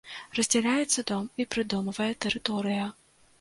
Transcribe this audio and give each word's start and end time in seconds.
Раздзяляецца 0.37 1.03
дом 1.11 1.27
і 1.43 1.47
прыдомавая 1.57 2.09
тэрыторыя. 2.27 2.89